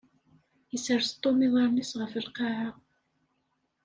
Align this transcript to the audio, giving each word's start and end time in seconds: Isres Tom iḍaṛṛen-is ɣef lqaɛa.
Isres 0.75 1.09
Tom 1.21 1.37
iḍaṛṛen-is 1.47 1.91
ɣef 2.01 2.13
lqaɛa. 2.25 2.69